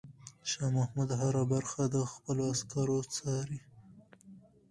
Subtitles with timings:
[0.49, 3.59] شاه محمود هره برخه د خپلو عسکرو څاري.